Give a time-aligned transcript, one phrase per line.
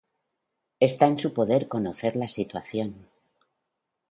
[0.79, 3.07] Está en su poder conocer la situación….